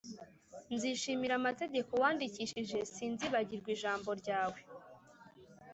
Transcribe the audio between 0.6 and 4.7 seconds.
Nzishimira amategeko wandikishije, sinzibagirwa ijambo ryawe